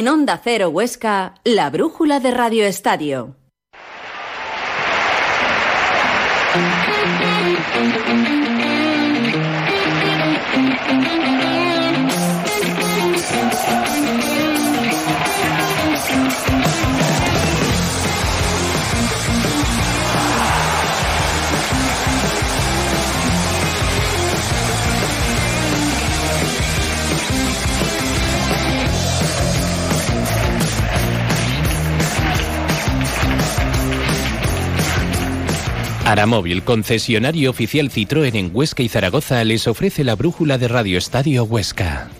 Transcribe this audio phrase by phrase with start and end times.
[0.00, 3.36] En Onda Cero Huesca, la brújula de Radio Estadio.
[36.10, 41.44] Aramóvil, concesionario oficial Citroën en Huesca y Zaragoza, les ofrece la brújula de Radio Estadio
[41.44, 42.10] Huesca.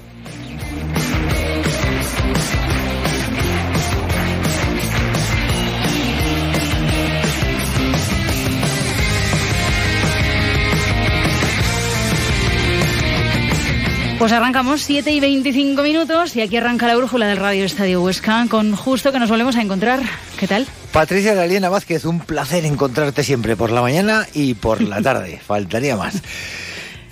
[14.21, 18.47] Pues arrancamos 7 y 25 minutos y aquí arranca la brújula del Radio Estadio Huesca
[18.51, 20.01] con justo que nos volvemos a encontrar.
[20.39, 20.67] ¿Qué tal?
[20.93, 25.41] Patricia Galiena Vázquez, un placer encontrarte siempre por la mañana y por la tarde.
[25.45, 26.21] Faltaría más.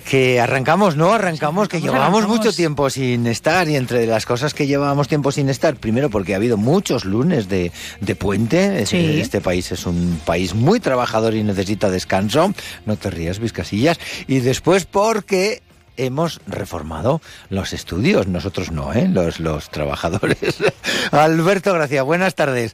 [0.07, 1.11] Que arrancamos, ¿no?
[1.11, 5.49] Arrancamos, que llevábamos mucho tiempo sin estar y entre las cosas que llevábamos tiempo sin
[5.49, 9.19] estar, primero porque ha habido muchos lunes de, de puente, Sí.
[9.19, 12.53] este país es un país muy trabajador y necesita descanso,
[12.87, 15.61] no te rías, Vizcasillas, y después porque
[15.97, 19.07] hemos reformado los estudios, nosotros no, ¿eh?
[19.07, 20.37] los, los trabajadores.
[21.11, 22.73] Alberto Gracia, buenas tardes.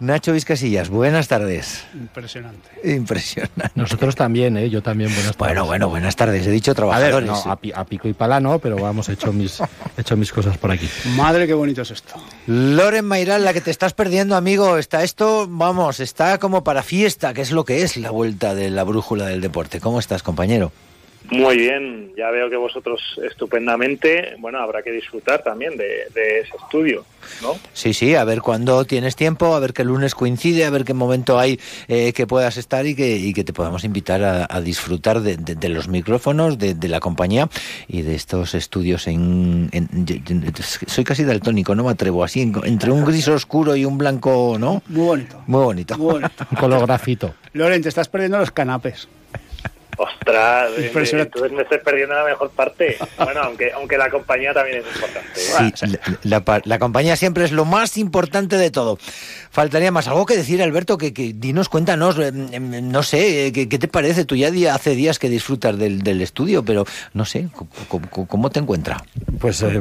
[0.00, 1.84] Nacho Vizcasillas, buenas tardes.
[1.94, 2.68] Impresionante.
[2.82, 3.70] Impresionante.
[3.76, 4.68] Nosotros también, ¿eh?
[4.68, 5.38] Yo también, buenas tardes.
[5.38, 6.44] Bueno, bueno, buenas tardes.
[6.44, 7.28] He dicho A ver, trabajadores.
[7.28, 10.16] no, a, pi- a pico y pala no, pero vamos, he hecho mis, he hecho
[10.16, 10.88] mis cosas por aquí.
[11.14, 12.14] Madre, qué bonito es esto.
[12.48, 14.76] Loren Mayral, la que te estás perdiendo, amigo.
[14.76, 18.70] Está esto, vamos, está como para fiesta, que es lo que es la vuelta de
[18.70, 19.78] la brújula del deporte.
[19.78, 20.72] ¿Cómo estás, compañero?
[21.30, 26.56] Muy bien, ya veo que vosotros estupendamente, bueno, habrá que disfrutar también de, de ese
[26.62, 27.04] estudio,
[27.40, 27.56] ¿no?
[27.72, 30.94] Sí, sí, a ver cuándo tienes tiempo, a ver qué lunes coincide, a ver qué
[30.94, 34.60] momento hay eh, que puedas estar y que, y que te podamos invitar a, a
[34.60, 37.48] disfrutar de, de- de los micrófonos, de, de la compañía
[37.88, 39.70] y de estos estudios en,
[40.86, 44.56] Soy casi daltónico, no me atrevo, así, en- entre un gris oscuro y un blanco,
[44.58, 44.82] ¿no?
[44.88, 45.42] Muy bonito.
[45.46, 45.96] Muy bonito.
[45.98, 46.46] Muy bonito.
[46.50, 47.34] Un color grafito.
[47.54, 49.08] Loren, te estás perdiendo los canapés.
[49.96, 51.32] Ostras, eh, Impresionante.
[51.34, 52.96] entonces me estoy perdiendo la mejor parte.
[53.22, 55.30] Bueno, aunque aunque la compañía también es importante.
[55.34, 58.98] Sí, la, la pa- la compañía siempre es lo más importante de todo.
[59.50, 63.52] Faltaría más algo que decir, Alberto, que, que dinos, cuéntanos, eh, em, no sé, eh,
[63.52, 64.24] ¿qué, qué te parece?
[64.24, 67.48] Tú ya di- hace días que disfrutas del, del estudio, pero no sé,
[68.28, 69.02] ¿cómo, te encuentra?
[69.38, 69.80] Pues eh,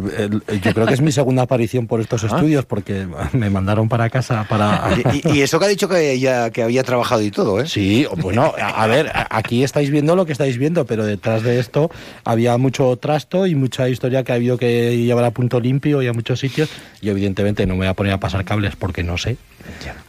[0.61, 4.45] yo creo que es mi segunda aparición por estos estudios porque me mandaron para casa
[4.47, 4.89] para...
[5.23, 7.67] Y, eso que ha dicho que, ya, que había trabajado y todo, ¿eh?
[7.67, 11.59] Sí, bueno, a a ver, aquí estáis viendo lo que estáis viendo, pero detrás de
[11.59, 11.89] esto
[12.23, 16.07] había mucho trasto y mucha historia que ha habido que llevar a punto limpio y
[16.07, 16.69] a muchos sitios.
[17.01, 19.37] Y evidentemente no me voy a poner a pasar cables porque no sé.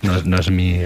[0.02, 0.78] No es, no es mi,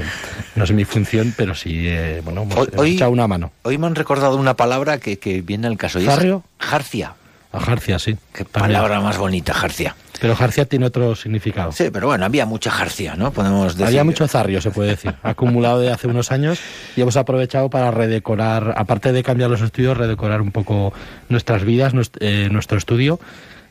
[0.57, 3.53] no es mi función, pero sí, eh, bueno, hemos, Hoy- hemos echado una mano.
[3.63, 6.01] Hoy me han recordado una palabra que, que viene al caso.
[6.01, 6.43] ¿Zarrio?
[6.59, 7.15] Jarcia.
[7.53, 8.17] A Jarcia, sí.
[8.35, 8.75] Qué también.
[8.75, 9.95] palabra más bonita, Jarcia.
[10.21, 11.73] Pero Jarcia tiene otro significado.
[11.73, 13.31] Sí, pero bueno, había mucha Jarcia, ¿no?
[13.33, 13.87] Podemos decir.
[13.87, 16.59] Había mucho zarrio, se puede decir, acumulado de hace unos años
[16.97, 20.93] y hemos aprovechado para redecorar, aparte de cambiar los estudios, redecorar un poco
[21.29, 23.21] nuestras vidas, eh, nuestro estudio.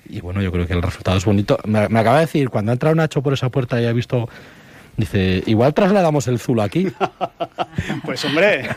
[0.07, 1.57] Y bueno, yo creo que el resultado es bonito.
[1.65, 4.29] Me, me acaba de decir, cuando ha entrado Nacho por esa puerta y ha visto,
[4.97, 6.87] dice, igual trasladamos el Zul aquí.
[8.05, 8.69] Pues hombre,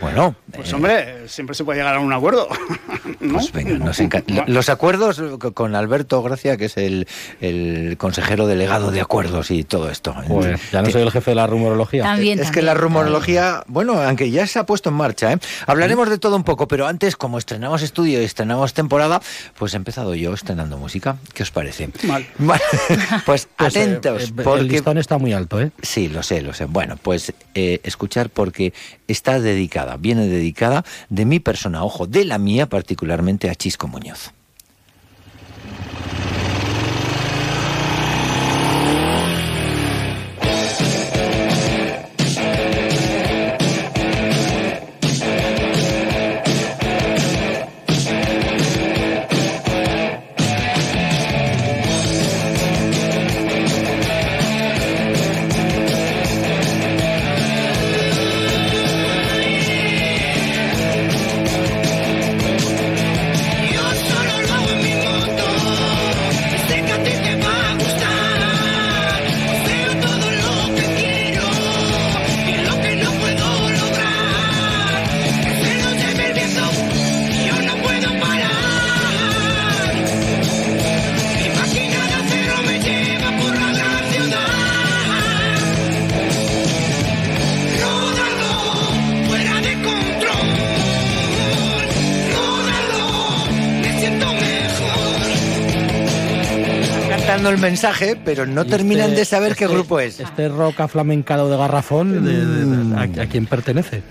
[0.00, 2.48] Bueno, pues eh, hombre, siempre se puede llegar a un acuerdo.
[3.20, 3.34] ¿no?
[3.34, 7.06] Pues venga, nos enca- Bueno, Los acuerdos co- con Alberto Gracia, que es el,
[7.40, 10.14] el consejero delegado de acuerdos y todo esto.
[10.26, 12.02] Joder, ya no soy el jefe de la rumorología.
[12.02, 15.38] También, es que la rumorología, bueno, aunque ya se ha puesto en marcha, ¿eh?
[15.66, 19.20] hablaremos de todo un poco, pero antes, como estrenamos estudio y estrenamos temporada,
[19.56, 21.16] pues he empezado yo estrenando música.
[21.34, 21.90] ¿Qué os parece?
[22.04, 22.26] Mal.
[23.26, 25.72] Pues Pues, eh, atentos, eh, El porque está muy alto, ¿eh?
[25.82, 26.64] Sí, lo sé, lo sé.
[26.64, 28.72] Bueno, pues eh, escuchar porque
[29.08, 34.32] está dedicada, viene dedicada de mi persona, ojo, de la mía particularmente a Chisco Muñoz.
[97.62, 100.20] Mensaje, pero no terminan este- de saber qué este- grupo es.
[100.20, 104.02] Este roca flamencado de garrafón, de- de- de- a, a quién pertenece?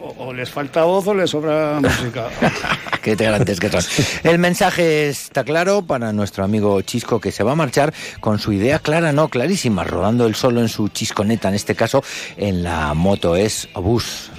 [0.00, 2.26] O, o les falta voz o les sobra música.
[3.02, 3.80] Qué grandes que son.
[4.24, 8.52] El mensaje está claro para nuestro amigo Chisco que se va a marchar con su
[8.52, 12.02] idea clara, no clarísima, rodando el solo en su chisconeta, en este caso
[12.36, 14.30] en la moto es Obús.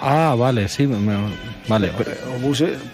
[0.00, 0.96] Ah, vale, sí, me-
[1.68, 1.90] vale.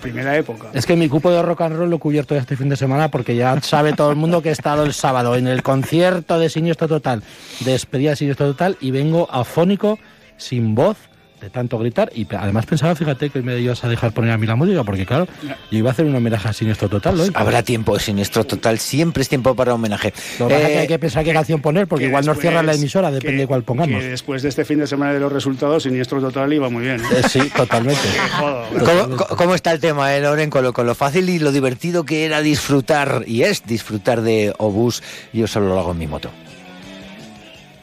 [0.00, 0.68] Primera época.
[0.72, 3.10] Es que mi cupo de rock and roll lo he cubierto este fin de semana
[3.10, 6.48] porque ya sabe todo el mundo que he estado el sábado en el concierto de
[6.48, 7.22] Siniestro Total,
[7.60, 9.98] despedida de Siniestro Total y vengo afónico,
[10.36, 10.96] sin voz,
[11.44, 14.46] de tanto gritar y además pensaba, fíjate, que me ibas a dejar poner a mí
[14.46, 15.28] la música porque claro,
[15.70, 17.24] yo iba a hacer un homenaje a Siniestro Total, ¿no?
[17.34, 20.12] Habrá tiempo de siniestro total, siempre es tiempo para homenaje.
[20.38, 22.42] Lo es que Eh, hay que pensar qué canción poner porque Que igual nos después-
[22.42, 24.00] cierran la emisora, depende que- de cuál pongamos.
[24.00, 27.00] Que después de este fin de semana de los resultados, Siniestro Total iba muy bien.
[27.00, 27.04] ¿eh?
[27.18, 28.00] Eh, sí, totalmente.
[28.40, 28.82] Joder.
[28.84, 30.48] ¿Cómo, cómo- cómo está el tema, eh, Loren?
[30.50, 34.54] Con lo, con lo fácil y lo divertido que era disfrutar, y es disfrutar de
[34.58, 35.02] Obús,
[35.32, 36.30] yo solo lo hago en mi moto.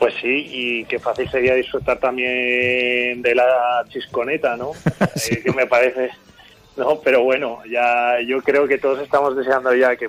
[0.01, 4.71] Pues sí, y qué fácil sería disfrutar también de la chisconeta, ¿no?
[5.29, 6.09] Eh, que me parece.
[6.75, 10.07] No, pero bueno, ya yo creo que todos estamos deseando ya que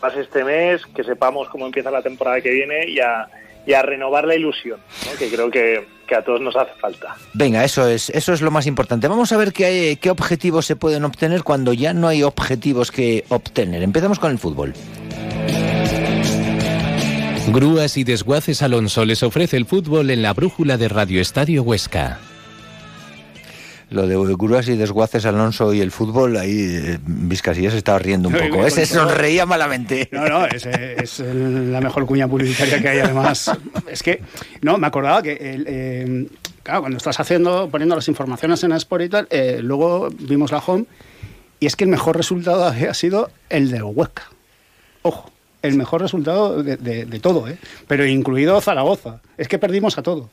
[0.00, 3.26] pase este mes, que sepamos cómo empieza la temporada que viene y a,
[3.64, 5.18] y a renovar la ilusión, ¿no?
[5.18, 7.16] que creo que, que a todos nos hace falta.
[7.32, 9.08] Venga, eso es, eso es lo más importante.
[9.08, 13.24] Vamos a ver qué, qué objetivos se pueden obtener cuando ya no hay objetivos que
[13.30, 13.82] obtener.
[13.82, 14.74] Empezamos con el fútbol.
[17.48, 22.18] Grúas y Desguaces Alonso les ofrece el fútbol en la brújula de Radio Estadio Huesca.
[23.90, 26.50] Lo de grúas y desguaces Alonso y el fútbol, ahí
[26.82, 28.64] eh, Vizcasilla se estaba riendo un poco.
[28.64, 29.00] Ese todo.
[29.06, 30.08] sonreía malamente.
[30.12, 33.50] No, no, es, eh, es el- la mejor cuña publicitaria que hay además.
[33.90, 34.22] Es que,
[34.62, 36.26] no, me acordaba que, el, eh,
[36.62, 40.58] claro, cuando estás haciendo, poniendo las informaciones en Sport y tal, eh, luego vimos la
[40.58, 40.86] home
[41.60, 44.22] y es que el mejor resultado ha sido el de Huesca.
[45.02, 45.31] Ojo,
[45.62, 47.56] el mejor resultado de, de- de todo, ¿eh?
[47.88, 49.20] Pero incluido Zaragoza.
[49.38, 50.30] Es que perdimos a todo.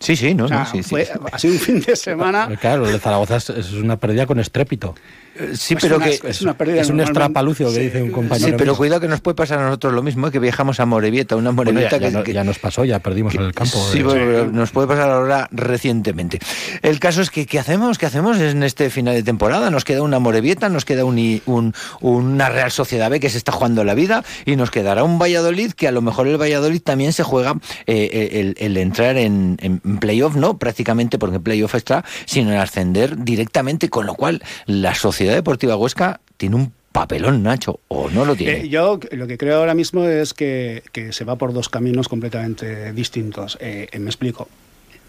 [0.00, 0.96] Sí, sí, no, O sea, no, sí, sí.
[1.32, 2.46] ha sido un fin de semana.
[2.48, 4.96] Pero Claro, el de Zaragoza es, es una pérdida con estrépito.
[5.38, 8.02] Eh, Sí, Es pero una- que es una pérdida Es un estrapalucio que Sí, dice
[8.02, 8.56] un Sí, compañero.
[8.58, 8.76] pero mío.
[8.78, 11.72] cuidado que nos puede pasar a nosotros lo mismo, que viajamos a Morevieta, una Bueno,
[11.72, 13.78] Morevieta ya, ya que, no- que- ya nos pasó, ya perdimos en el campo.
[13.92, 14.04] Sí, eh.
[14.06, 16.38] pero nos puede pasar ahora recientemente.
[16.82, 17.98] El caso es que, ¿qué hacemos?
[17.98, 19.70] ¿Qué hacemos en este final de temporada?
[19.70, 23.84] Nos queda una Morevieta, nos queda un, una Real Sociedad B que se está jugando
[23.84, 27.22] la vida y nos quedará un Valladolid que a lo mejor el Valladolid también se
[27.22, 27.54] juega
[27.86, 32.58] eh, el, el entrar en, en playoff, no prácticamente porque en playoff está, sino en
[32.58, 38.24] ascender directamente, con lo cual la Sociedad Deportiva Huesca tiene un papelón, Nacho, o no
[38.24, 38.64] lo tiene.
[38.64, 42.08] Eh, yo lo que creo ahora mismo es que, que se va por dos caminos
[42.08, 43.56] completamente distintos.
[43.60, 44.48] Eh, me explico.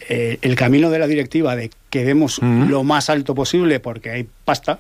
[0.10, 2.70] Eh, el camino de la directiva de quedemos Mm.
[2.70, 4.80] lo más alto posible porque hay pasta.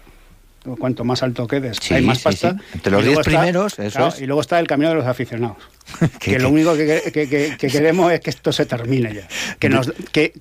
[0.79, 2.51] Cuanto más alto quedes, Sí, hay más sí, pasta.
[2.51, 2.57] sí.
[2.75, 4.21] Entre los Y luego diez primeros, eso es.
[4.21, 5.57] Y luego está el camino de los aficionados.
[6.19, 9.13] Que- que, lo que- único que, que- que- que queremos es que esto se termine
[9.13, 9.27] ya.
[9.59, 10.31] Que, nos, que,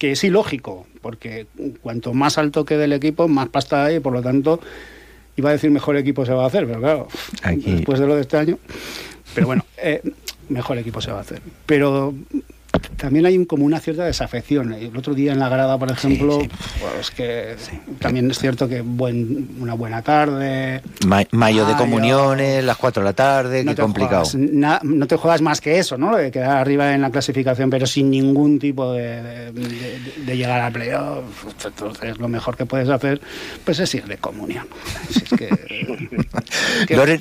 [0.00, 1.46] que es ilógico, porque
[1.82, 4.58] cuanto más alto quede el equipo, más pasta hay, por lo tanto,
[5.36, 7.08] iba a decir mejor equipo se va a hacer, pero claro,
[7.42, 8.58] Aquí- después de lo de este año.
[9.34, 10.00] Pero bueno, eh,
[10.48, 11.42] mejor equipo se va a hacer.
[11.66, 12.14] Pero
[12.96, 14.72] también hay como una cierta desafección.
[14.72, 16.38] El otro día en la grada, por ejemplo,
[16.80, 17.56] pues que
[17.98, 20.82] también es cierto que buen, una buena tarde.
[21.06, 24.24] Ma- mayo de comuniones, las 4 de la tarde, qué te complicado.
[24.24, 26.16] juegas no te juegas más que eso, ¿no?
[26.16, 30.60] De quedar arriba en la clasificación, pero sin ningún tipo de, de- de- de llegar
[30.60, 31.24] al playoff.
[31.64, 33.20] Entonces, lo mejor que puedes hacer,
[33.64, 34.66] pues es ir de comunión.
[35.10, 35.48] Si es que-
[36.86, 37.20] que- Loren,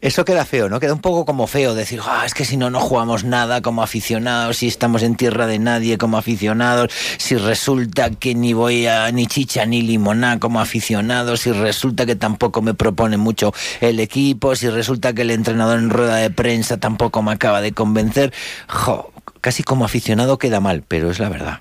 [0.00, 0.80] eso queda feo, ¿no?
[0.80, 3.82] Queda un poco como feo decir, "Ah, es que si no, no jugamos nada como
[3.82, 9.10] aficionados, si estamos en tierra de nadie como aficionados, si resulta que ni voy a
[9.12, 14.56] ni chicha ni limoná como aficionado, si resulta que tampoco me propone mucho el equipo,
[14.56, 18.32] si resulta que el entrenador en rueda de prensa tampoco me acaba de convencer.
[18.68, 21.60] Jo, casi como aficionado queda mal, pero es la verdad.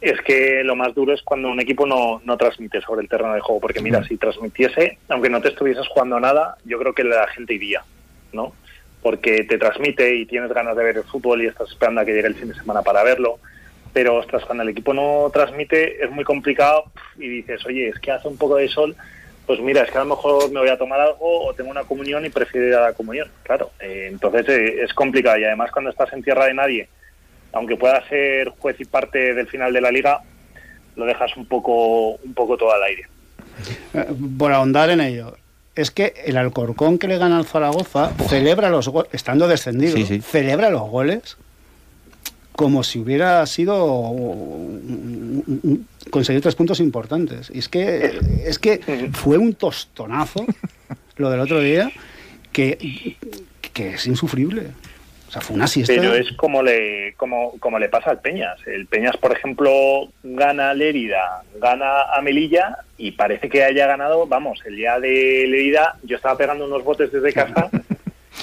[0.00, 3.34] Es que lo más duro es cuando un equipo no, no transmite sobre el terreno
[3.34, 7.02] de juego, porque mira, si transmitiese, aunque no te estuvieses jugando nada, yo creo que
[7.02, 7.82] la gente iría,
[8.32, 8.52] ¿no?
[9.02, 12.12] Porque te transmite y tienes ganas de ver el fútbol y estás esperando a que
[12.12, 13.38] llegue el fin de semana para verlo,
[13.92, 16.84] pero ostras, cuando el equipo no transmite es muy complicado
[17.16, 18.94] y dices, oye, es que hace un poco de sol,
[19.46, 21.84] pues mira, es que a lo mejor me voy a tomar algo o tengo una
[21.84, 23.70] comunión y prefiero ir a la comunión, claro.
[23.80, 26.88] Eh, entonces eh, es complicado y además cuando estás en tierra de nadie,
[27.52, 30.20] aunque pueda ser juez y parte del final de la liga,
[30.96, 33.06] lo dejas un poco, un poco todo al aire.
[33.94, 34.06] eh,
[34.38, 35.34] por ahondar en ello.
[35.78, 40.04] Es que el Alcorcón que le gana al Zaragoza celebra los goles, estando descendido, Sí,
[40.06, 40.20] sí.
[40.20, 41.36] celebra los goles
[42.52, 44.12] como si hubiera sido
[46.10, 47.50] conseguir tres puntos importantes.
[47.54, 50.44] Y es que es que fue un tostonazo
[51.16, 51.90] lo del otro día
[52.52, 53.16] que,
[53.72, 54.68] que es insufrible.
[55.28, 55.92] O sea, fue una siesta.
[55.94, 58.58] Pero es como le, como, como le pasa al Peñas.
[58.66, 64.26] El Peñas, por ejemplo, gana a Lérida, gana a Melilla y parece que haya ganado,
[64.26, 67.70] vamos, el día de Lérida yo estaba pegando unos botes desde casa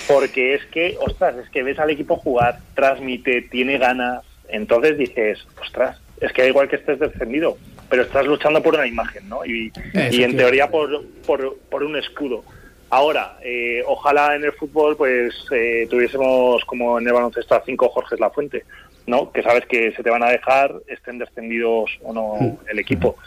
[0.08, 5.40] porque es que, ostras, es que ves al equipo jugar, transmite, tiene ganas, entonces dices,
[5.62, 7.58] ostras, es que da igual que estés descendido,
[7.90, 9.46] pero estás luchando por una imagen, ¿no?
[9.46, 9.72] Y,
[10.12, 12.44] y en teoría por, por, por un escudo.
[12.90, 17.90] Ahora, eh, ojalá en el fútbol pues eh, tuviésemos como en el baloncesto a cinco
[17.90, 18.64] Jorges La Fuente,
[19.08, 19.32] ¿no?
[19.32, 23.18] Que sabes que se te van a dejar, estén descendidos o no el equipo.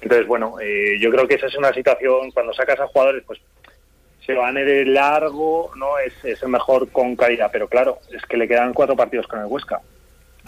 [0.00, 3.40] Entonces, bueno, eh, yo creo que esa es una situación, cuando sacas a jugadores, pues
[4.26, 5.98] se van a ir de largo, ¿no?
[5.98, 9.40] Es, es el mejor con calidad, pero claro, es que le quedan cuatro partidos con
[9.40, 9.80] el Huesca,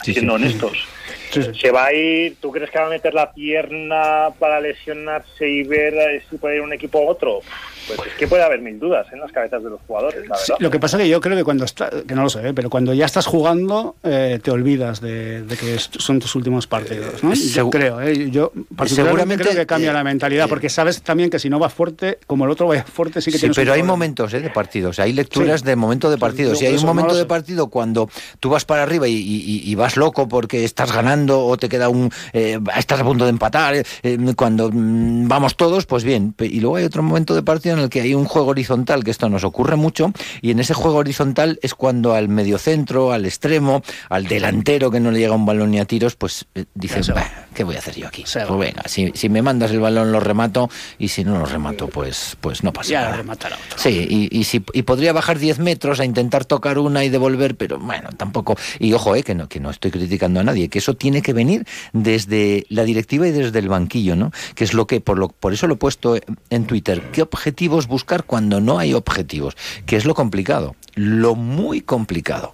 [0.03, 0.43] Sí, siendo sí.
[0.43, 0.71] honestos.
[1.31, 1.41] Sí.
[1.61, 5.61] Se va a ir, ¿tú crees que va a meter la pierna para lesionarse y
[5.61, 7.41] ver eh, si puede ir un equipo u otro?
[7.87, 10.55] Pues es que puede haber mil dudas en las cabezas de los jugadores, la verdad.
[10.59, 12.53] lo que pasa es que yo creo que cuando está, que no lo sé, ¿eh?
[12.55, 17.23] pero cuando ya estás jugando eh, te olvidas de, de que son tus últimos partidos,
[17.23, 17.33] ¿no?
[17.33, 18.29] Yo segu- creo, ¿eh?
[18.31, 21.49] yo particularmente Seguramente, creo que cambia eh, la mentalidad, eh, porque sabes también que si
[21.49, 23.79] no va fuerte, como el otro vaya fuerte, sí que Sí, tienes un pero hay
[23.81, 23.93] problema.
[23.93, 24.39] momentos ¿eh?
[24.41, 25.65] de partidos, hay lecturas Sí.
[25.67, 26.53] de momento de partidos.
[26.53, 29.13] yo Si hay un no momento lo de partido cuando tú vas para arriba y,
[29.13, 32.11] y- y vas loco porque estás ganando o te queda un.
[32.33, 36.33] eh, estás a punto de empatar, eh, eh, cuando mm, vamos todos, pues bien.
[36.39, 39.11] Y luego hay otro momento de partido en el que hay un juego horizontal, que
[39.11, 43.81] esto nos ocurre mucho, y en ese juego horizontal es cuando al mediocentro, al extremo,
[44.09, 47.13] al delantero que no le llega un balón ni a tiros, pues eh, dices, se
[47.13, 47.21] va.
[47.21, 48.23] "Bah, ¿qué voy a hacer yo aquí?
[48.25, 48.47] Se va.
[48.47, 51.87] Pues venga, si, si me mandas el balón lo remato y si no lo remato,
[51.87, 53.17] pues, pues no pasa Ya nada.
[53.17, 53.77] rematará otro.
[53.77, 57.55] Sí, y, y, si, y podría bajar 10 metros a intentar tocar una y devolver,
[57.55, 58.55] pero bueno, tampoco.
[58.79, 61.31] Y ojo, eh, que, no, que no estoy criticando a nadie, que eso tiene que
[61.31, 64.31] venir desde la directiva y desde el banquillo, ¿no?
[64.55, 66.19] Que es lo que, por, lo, por eso lo he puesto
[66.49, 67.01] en Twitter.
[67.13, 69.55] ¿Qué objetivos buscar cuando no hay objetivos?
[69.85, 72.53] Que es lo complicado, lo muy complicado.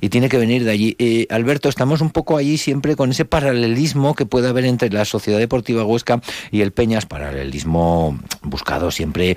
[0.00, 0.96] Y tiene que venir de allí.
[0.98, 5.04] Eh, Alberto, estamos un poco allí siempre con ese paralelismo que puede haber entre la
[5.04, 9.36] Sociedad Deportiva Huesca y el Peñas, paralelismo buscado siempre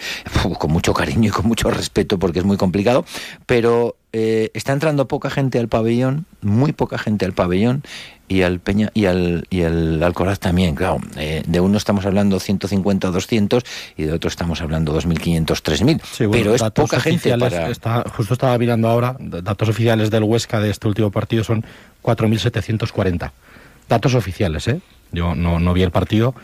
[0.57, 3.05] con mucho cariño y con mucho respeto porque es muy complicado,
[3.45, 7.83] pero eh, está entrando poca gente al pabellón, muy poca gente al pabellón
[8.29, 10.99] y al Peña y al y el Alcoraz también, claro.
[11.17, 13.63] Eh, de uno estamos hablando 150 o 200
[13.97, 17.69] y de otro estamos hablando 2500, 3000, Sí, bueno, pero es datos poca gente para
[17.69, 21.63] está- justo estaba mirando ahora, datos oficiales del Huesca de este último partido son
[22.01, 23.31] 4.740.
[23.89, 24.81] Datos oficiales, ¿eh?
[25.11, 26.35] Yo no, no vi el partido.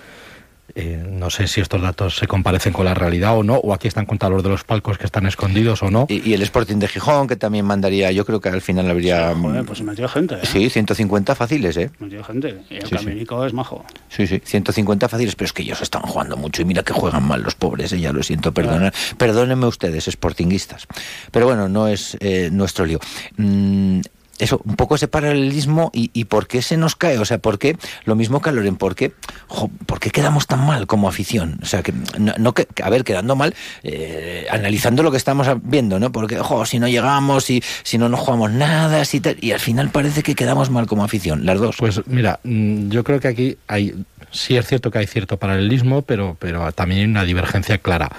[0.75, 3.87] Eh, no sé si estos datos se comparecen con la realidad o no, o aquí
[3.87, 6.05] están contados los de los palcos que están escondidos o no.
[6.09, 9.35] y, y el Sporting de Gijón que también mandaría, yo creo que al final habría
[9.35, 10.39] Joder, pues metió gente, ¿eh?
[10.43, 11.91] sí, 150 fáciles, ¿eh?
[11.99, 12.61] Metió gente.
[12.69, 12.95] Y el Sí, sí.
[12.95, 13.85] Caminico es majo.
[14.09, 17.27] Sí, sí, 150 fáciles, pero es que ellos están jugando mucho y mira que juegan
[17.27, 20.87] mal los pobres, eh, ya lo siento, perdona, perdónenme ustedes, sportinguistas.
[21.31, 22.99] Pero bueno, no es eh, nuestro lío.
[23.37, 23.99] Mm,
[24.39, 27.59] eso, un poco ese paralelismo y, y por qué se nos cae, o sea, por
[27.59, 29.13] qué, lo mismo que Loren, ¿por qué,
[29.47, 31.59] jo, por qué quedamos tan mal como afición?
[31.61, 35.47] O sea, que, no, no que, a ver, quedando mal, eh, analizando lo que estamos
[35.63, 36.11] viendo, ¿no?
[36.11, 39.03] Porque, ojo, si no llegamos, si, si no nos jugamos nada,
[39.39, 41.75] y al final parece que quedamos mal como afición, las dos.
[41.77, 43.93] Pues mira, mm, yo creo que aquí hay,
[44.31, 48.09] sí es cierto que hay cierto paralelismo, pero, pero también hay una divergencia clara.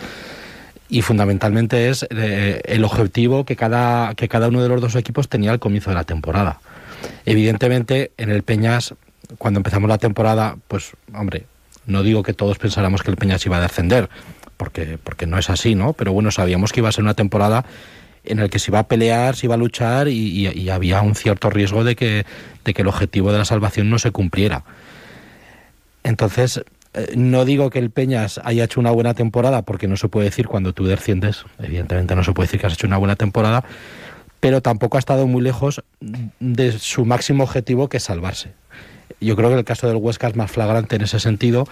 [0.94, 5.28] Y fundamentalmente es eh, el objetivo que cada, que cada uno de los dos equipos
[5.28, 6.60] tenía al comienzo de la temporada.
[7.26, 8.94] Evidentemente, en el Peñas,
[9.38, 11.46] cuando empezamos la temporada, pues, hombre,
[11.86, 14.08] no digo que todos pensáramos que el Peñas iba a descender,
[14.56, 15.94] porque, porque no es así, ¿no?
[15.94, 17.64] Pero bueno, sabíamos que iba a ser una temporada
[18.24, 20.12] en el que se iba a pelear, se iba a luchar y,
[20.46, 22.24] y- y había un cierto riesgo de que,
[22.64, 24.62] de que el objetivo de la salvación no se cumpliera.
[26.04, 26.62] Entonces,
[27.16, 30.46] no digo que el Peñas haya hecho una buena temporada, porque no se puede decir
[30.46, 33.64] cuando tú desciendes, evidentemente no se puede decir que has hecho una buena temporada,
[34.40, 38.52] pero tampoco ha estado muy lejos de su máximo objetivo, que es salvarse.
[39.20, 41.66] Yo creo que el caso del Huesca es más flagrante en ese sentido,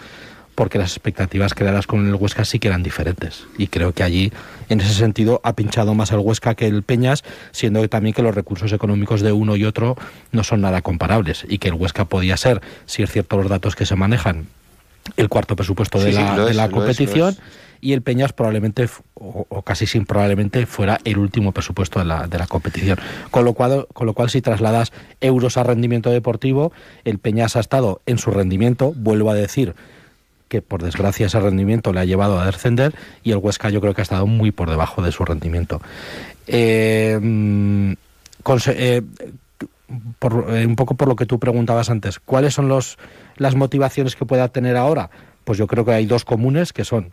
[0.55, 3.47] porque las expectativas creadas con el Huesca sí que eran diferentes.
[3.59, 4.33] Y creo que allí,
[4.69, 8.23] en ese sentido, ha pinchado más el Huesca que el Peñas, siendo que también que
[8.23, 9.97] los recursos económicos de uno y otro
[10.31, 11.45] no son nada comparables.
[11.49, 14.47] Y que el Huesca podía ser, si es cierto los datos que se manejan,
[15.17, 17.31] el cuarto presupuesto de Sí, la, de es, competición.
[17.31, 17.41] es.
[17.81, 22.29] Y el Peñas probablemente, o, o casi sin probablemente, fuera el último presupuesto de la,
[22.29, 22.99] de la competición.
[23.33, 26.73] Con lo, cual, con lo cual, si trasladas euros a rendimiento deportivo,
[27.05, 29.75] el Peñas ha estado en su rendimiento, vuelvo a decir,
[30.53, 32.95] que por desgracia ese rendimiento le ha llevado a descender
[33.25, 35.81] y el Huesca yo creo que ha estado muy por debajo de su rendimiento.
[36.47, 37.93] Eh, mm,
[38.67, 39.03] eh,
[40.19, 42.99] por, eh, un poco por lo que tú preguntabas antes, ¿cuáles son los,
[43.37, 45.11] las motivaciones que pueda tener ahora?
[45.45, 47.13] Pues yo creo que hay dos comunes que son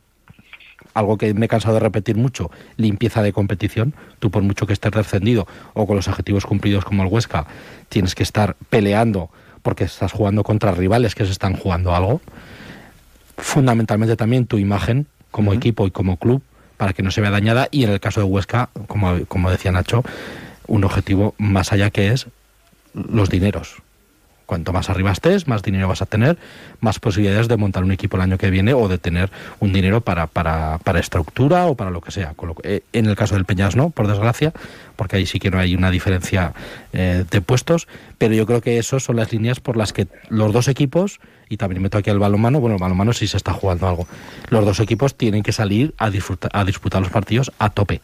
[0.94, 3.94] algo que me he cansado de repetir mucho, limpieza de competición.
[4.20, 7.46] Tú por mucho que estés descendido o con los objetivos cumplidos como el Huesca,
[7.90, 9.30] tienes que estar peleando
[9.62, 12.22] porque estás jugando contra rivales que se están jugando algo.
[13.38, 16.42] Fundamentalmente también tu imagen como equipo y como club
[16.78, 19.72] para que no se vea dañada y en el caso de Huesca, como, como decía
[19.72, 20.04] Nacho,
[20.68, 22.28] un objetivo más allá que es
[22.94, 23.82] los dineros.
[24.50, 26.36] Cuanto más arriba estés, más dinero vas a tener,
[26.80, 29.30] más posibilidades de montar un equipo el año que viene o de tener
[29.60, 32.34] un dinero para, para, para estructura o para lo que sea.
[32.64, 34.52] Eh, en el caso del Peñas no, por desgracia,
[34.96, 36.54] porque ahí sí que no hay una diferencia
[36.94, 40.52] eh, de puestos, pero yo creo que esas son las líneas por las que los
[40.52, 43.88] dos equipos, y también meto aquí el balonmano, bueno, el balonmano sí se está jugando
[43.88, 44.08] algo,
[44.50, 48.02] los dos equipos tienen que salir a, disfrutar, a disputar los partidos a tope.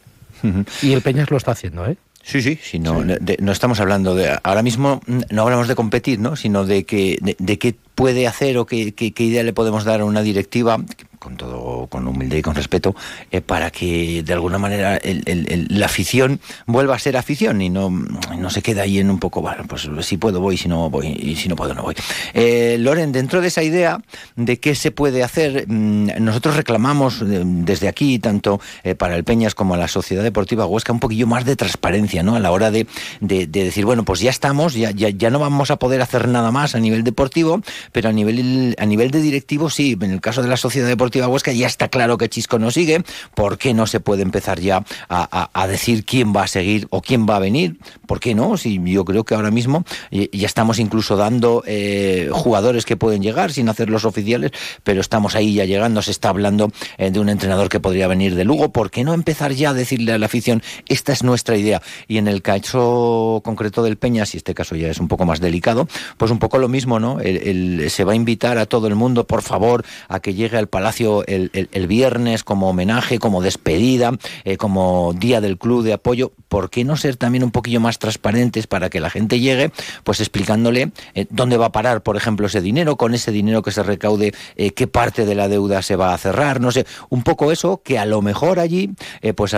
[0.84, 1.98] Y el Peñas lo está haciendo, ¿eh?
[2.26, 4.36] Sí, sí, si no, no estamos hablando de.
[4.42, 6.36] Ahora mismo no hablamos de competir, ¿no?
[6.36, 10.02] Sino de que de, de qué puede hacer o qué, qué, idea le podemos dar
[10.02, 10.84] a una directiva,
[11.26, 12.96] con todo, con humildad y con respeto,
[13.32, 18.50] eh, para que de alguna manera la afición vuelva a ser afición y no, no
[18.52, 21.36] se quede ahí en un poco, bueno, pues si puedo voy, si no voy, y
[21.36, 21.96] si no puedo no voy.
[22.36, 23.98] Eh, Loren, dentro de esa idea
[24.36, 29.24] de qué se puede hacer, mm, nosotros reclamamos eh, desde aquí, tanto eh, para el
[29.24, 32.36] Peñas como a la Sociedad Deportiva Huesca, un poquillo más de transparencia, ¿no?
[32.36, 32.86] A la hora de,
[33.20, 36.28] de, de decir, bueno, pues ya estamos, ya, ya, ya no vamos a poder hacer
[36.28, 40.22] nada más a nivel deportivo, pero a nivel, a nivel de directivo sí, en el
[40.22, 43.04] caso de la Sociedad Deportiva Huesca ya está claro que Chisco no sigue,
[43.34, 47.26] ¿por qué no se puede empezar ya a, decir quién va a seguir o quién
[47.28, 47.78] va a venir?
[48.06, 48.58] ¿Por qué no?
[48.58, 53.52] Si yo creo que ahora mismo ya estamos incluso dando eh, jugadores que pueden llegar
[53.52, 54.52] sin hacerlos oficiales,
[54.84, 58.36] pero estamos ahí ya llegando, se está hablando eh, de un entrenador que podría venir
[58.36, 61.58] de Lugo, ¿por qué no empezar ya a decirle a la afición, esta es nuestra
[61.58, 61.82] idea?
[62.08, 65.40] Y en el caso concreto del Peña, si este caso ya es un poco más
[65.40, 67.20] delicado, pues un poco lo mismo, ¿no?
[67.20, 71.05] Se va a invitar a todo el mundo, por favor, a que llegue al Palacio
[71.28, 74.12] el, viernes como homenaje, como despedida,
[74.44, 76.32] eh, como día del club de apoyo.
[76.48, 79.72] ¿Por qué no ser también un poquillo más transparentes para que la gente llegue,
[80.04, 83.72] pues explicándole eh, dónde va a parar, por ejemplo, ese dinero, con ese dinero que
[83.72, 87.24] se recaude, eh, qué parte de la deuda se va a cerrar, no sé, un
[87.24, 88.92] poco eso que a lo mejor allí,
[89.36, 89.54] pues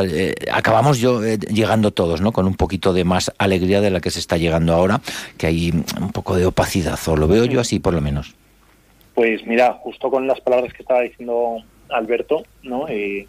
[0.52, 2.32] acabamos yo llegando todos, ¿no?
[2.32, 5.02] Con un poquito de más alegría de la que se está llegando ahora,
[5.38, 8.36] que hay un poco de opacidad, o lo veo yo así por lo menos.
[9.18, 12.88] Pues mira, justo con las palabras que estaba diciendo Alberto, ¿no?
[12.88, 13.28] Eh,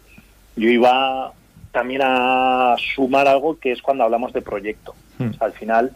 [0.55, 1.33] yo iba
[1.71, 4.93] también a sumar algo que es cuando hablamos de proyecto.
[5.17, 5.31] Hmm.
[5.31, 5.91] O sea, al final,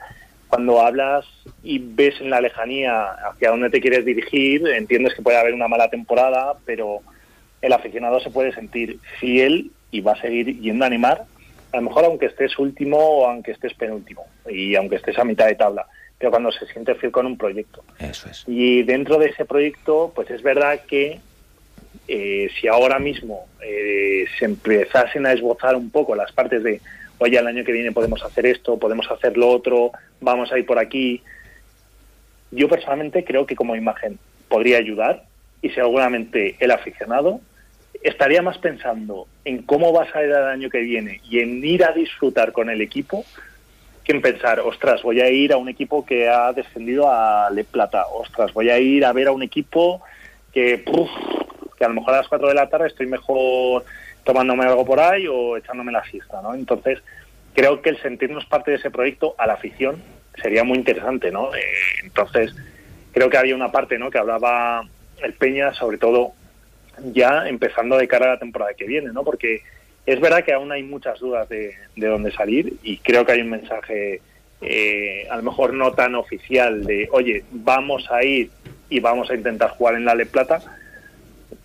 [0.48, 1.26] cuando hablas
[1.62, 5.68] y ves en la lejanía hacia dónde te quieres dirigir, entiendes que puede haber una
[5.68, 7.02] mala temporada, pero
[7.62, 11.26] el aficionado se puede sentir fiel y va a seguir yendo a animar,
[11.72, 15.46] a lo mejor aunque estés último o aunque estés penúltimo y aunque estés a mitad
[15.46, 15.86] de tabla,
[16.24, 17.84] pero cuando se siente fiel con un proyecto.
[18.00, 18.46] Eso es.
[18.48, 21.20] Y dentro de ese proyecto, pues es verdad que
[22.08, 26.80] eh, si ahora mismo eh, se empezasen a esbozar un poco las partes de,
[27.18, 30.66] oye, el año que viene podemos hacer esto, podemos hacer lo otro, vamos a ir
[30.66, 31.22] por aquí,
[32.52, 35.26] yo personalmente creo que como imagen podría ayudar
[35.62, 37.42] y seguramente el aficionado
[38.02, 41.84] estaría más pensando en cómo vas a ir el año que viene y en ir
[41.84, 43.26] a disfrutar con el equipo
[44.12, 48.06] en pensar, ostras, voy a ir a un equipo que ha descendido a Le Plata,
[48.14, 50.02] ostras, voy a ir a ver a un equipo
[50.52, 51.10] que, puf,
[51.78, 53.86] que a lo mejor a las 4 de la tarde estoy mejor
[54.24, 56.54] tomándome algo por ahí o echándome la siesta, ¿no?
[56.54, 57.00] Entonces,
[57.54, 60.02] creo que el sentirnos parte de ese proyecto a la afición
[60.42, 61.54] sería muy interesante, ¿no?
[61.56, 61.62] Eh,
[62.04, 62.56] entonces,
[63.12, 64.10] creo que había una parte, ¿no?
[64.10, 64.84] Que hablaba
[65.22, 66.34] el Peña, sobre todo
[67.12, 69.24] ya empezando de cara a la temporada que viene, ¿no?
[69.24, 69.62] Porque
[70.06, 73.42] es verdad que aún hay muchas dudas de, de dónde salir y creo que hay
[73.42, 74.22] un mensaje
[74.66, 78.50] eh, a lo mejor no tan oficial de, oye, vamos a ir
[78.90, 80.62] y vamos a intentar jugar en la Le Plata,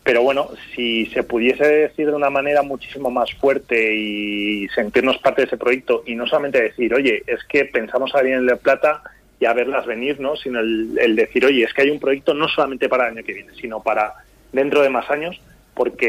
[0.03, 5.43] pero bueno, si se pudiese decir de una manera muchísimo más fuerte y sentirnos parte
[5.43, 9.03] de ese proyecto y no solamente decir, oye, es que pensamos salir en La Plata
[9.39, 10.35] y a verlas venir, ¿no?
[10.35, 13.35] Sino el decir, oye, es que hay un proyecto no solamente para el año que
[13.35, 14.15] viene, sino para
[14.53, 15.41] dentro de más años,
[15.79, 16.09] porque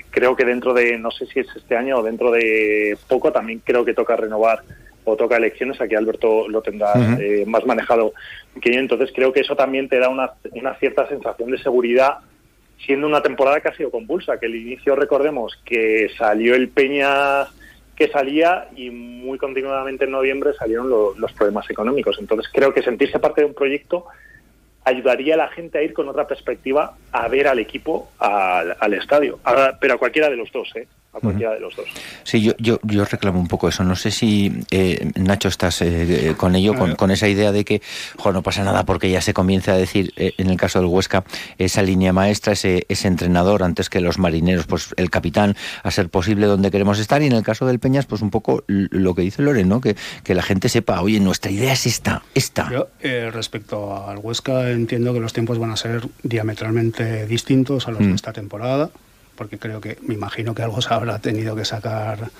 [0.00, 3.30] eh, creo que dentro de, no sé si es este año o dentro de poco,
[3.30, 4.62] también creo que toca renovar
[5.04, 8.12] o toca elecciones, aquí Alberto lo tendrá eh, más manejado
[8.60, 12.18] que yo, entonces creo que eso también te da una, una cierta sensación de seguridad,
[12.84, 17.46] siendo una temporada que ha sido convulsa, que el inicio, recordemos, que salió el Peña
[17.94, 22.16] que salía y muy continuadamente en noviembre salieron lo- los problemas económicos.
[22.18, 24.06] Entonces creo que sentirse parte de un proyecto
[24.84, 28.94] ayudaría a la gente a ir con otra perspectiva a ver al equipo al, al
[28.94, 29.38] estadio,
[29.80, 30.86] pero a cualquiera de los dos, ¿eh?
[31.12, 31.86] A cualquiera de los dos.
[32.22, 33.82] Sí, yo, yo, yo reclamo un poco eso.
[33.82, 37.82] No sé si, eh, Nacho, estás eh, con ello, con, con, esa idea de que
[38.16, 40.86] jo, no pasa nada porque ya se comienza a decir, eh, en el caso del
[40.86, 41.24] Huesca,
[41.58, 46.08] esa línea maestra, ese, ese entrenador, antes que los marineros, pues el capitán, a ser
[46.10, 47.22] posible donde queremos estar.
[47.22, 49.80] Y en el caso del Peñas, pues un poco lo que dice Loren, ¿no?
[49.80, 52.70] Que, que la gente sepa, oye, nuestra idea es esta, esta.
[52.70, 57.90] Yo, eh, respecto al Huesca, entiendo que los tiempos van a ser diametralmente distintos a
[57.90, 58.08] los mm.
[58.08, 58.90] de esta temporada
[59.40, 62.30] porque creo que, me imagino que algo se habrá tenido que sacar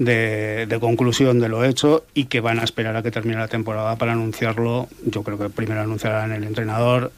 [0.00, 3.46] de, de, conclusión de lo hecho y que van a esperar a que termine la
[3.46, 4.88] temporada para anunciarlo.
[5.06, 7.12] Yo creo que primero anunciarán el entrenador.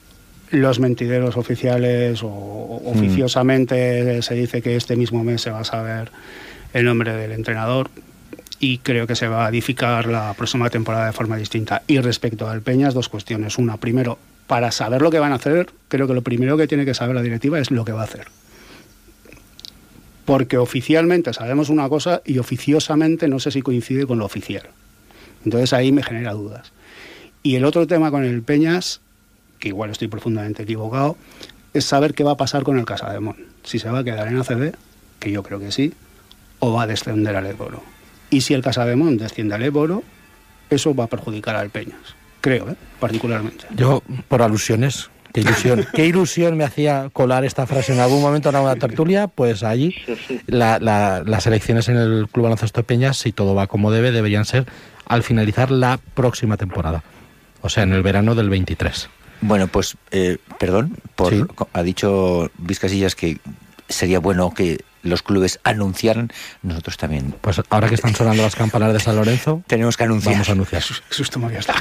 [0.51, 2.99] Los mentideros oficiales o, o mm.
[2.99, 6.11] oficiosamente se dice que este mismo mes se va a saber
[6.75, 7.91] el nombre del entrenador
[8.59, 11.81] y creo que se va a edificar la próxima temporada de forma distinta.
[11.87, 13.57] Y respecto al Peñas, dos cuestiones.
[13.57, 16.85] Una, primero, para saber lo que van a hacer, creo que lo primero que tiene
[16.85, 18.27] que saber la directiva es lo que va a hacer
[20.31, 24.63] porque oficialmente sabemos una cosa y oficiosamente no sé si coincide con lo oficial.
[25.45, 26.71] Entonces ahí me genera dudas.
[27.43, 29.01] Y el otro tema con el Peñas,
[29.59, 31.17] que igual estoy profundamente equivocado,
[31.75, 33.39] es saber qué va a pasar con el Casademón.
[33.65, 34.73] Si se va a quedar en ACB,
[35.19, 35.95] que yo creo que sí,
[36.61, 37.83] o va a descender al Éboro.
[38.31, 40.05] Y si el Casademón desciende al Éboro,
[40.71, 42.15] eso va a perjudicar al Peñas.
[42.41, 42.77] Creo, ¿eh?
[43.01, 43.65] particularmente.
[43.75, 48.49] Yo, por alusiones, Qué ilusión, qué ilusión me hacía colar esta frase en algún momento
[48.49, 49.95] en una tertulia, pues allí
[50.47, 54.45] la, la, las elecciones en el Club Baloncesto Peñas, si todo va como debe, deberían
[54.45, 54.67] ser
[55.07, 57.03] al finalizar la próxima temporada,
[57.63, 59.09] o sea, en el verano del 23.
[59.43, 61.43] Bueno, pues, eh, perdón, por, ¿Sí?
[61.73, 63.39] ha dicho Vizcasillas que
[63.89, 66.31] sería bueno que los clubes anunciaran,
[66.63, 67.35] nosotros también.
[67.41, 70.35] Pues ahora que están sonando las campanas de San Lorenzo, tenemos que anunciar.
[70.35, 70.83] Vamos a anunciar.
[70.83, 71.81] Susto me había estado.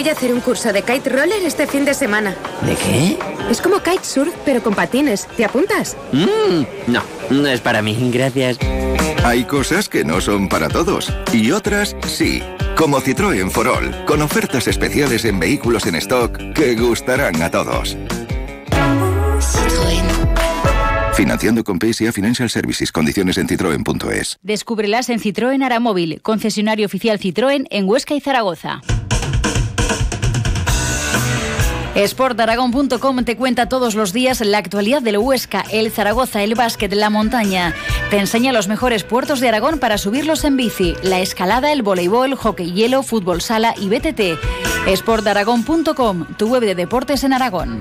[0.00, 2.34] Voy a hacer un curso de kite roller este fin de semana.
[2.62, 3.18] ¿De qué?
[3.50, 5.26] Es como kitesurf, pero con patines.
[5.36, 5.96] ¿Te apuntas?
[6.12, 8.58] Mm, no, no es para mí, gracias.
[9.24, 12.42] Hay cosas que no son para todos y otras sí.
[12.76, 17.98] Como Citroën Forol, con ofertas especiales en vehículos en stock que gustarán a todos.
[19.38, 20.04] Citroën.
[21.14, 22.90] Financiando con PSA Financial Services.
[22.90, 24.38] Condiciones en citroen.es.
[24.42, 28.80] Descúbrelas en Citroën Aramóvil, concesionario oficial Citroën en Huesca y Zaragoza.
[31.96, 37.10] Sportaragón.com te cuenta todos los días la actualidad del Huesca, el Zaragoza, el básquet, la
[37.10, 37.74] montaña.
[38.10, 42.34] Te enseña los mejores puertos de Aragón para subirlos en bici, la escalada, el voleibol,
[42.36, 44.38] hockey hielo, fútbol sala y BTT.
[44.94, 47.80] Sportaragón.com, tu web de deportes en Aragón.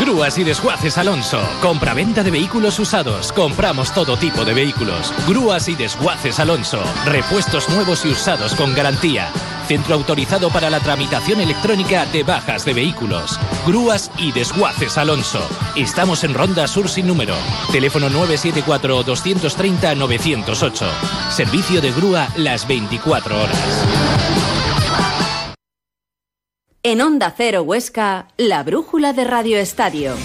[0.00, 1.40] Grúas y Desguaces Alonso.
[1.60, 3.32] Compra-venta de vehículos usados.
[3.32, 5.12] Compramos todo tipo de vehículos.
[5.28, 6.82] Grúas y Desguaces Alonso.
[7.06, 9.28] Repuestos nuevos y usados con garantía.
[9.72, 13.40] Centro autorizado para la tramitación electrónica de bajas de vehículos.
[13.66, 15.40] Grúas y Desguaces Alonso.
[15.76, 17.34] Estamos en Ronda Sur sin número.
[17.72, 20.86] Teléfono 974-230-908.
[21.30, 23.56] Servicio de grúa las 24 horas.
[26.82, 30.16] En Onda Cero Huesca, la brújula de Radio Estadio.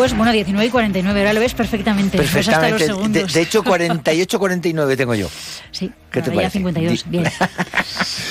[0.00, 2.16] Pues bueno, 19 y 49, ahora lo ves perfectamente.
[2.16, 2.84] Perfectamente.
[2.84, 5.28] Hasta los de, de, hecho, 48, 49 tengo yo.
[5.72, 6.58] Sí, ¿Qué te ya parece?
[6.58, 7.24] 52, bien.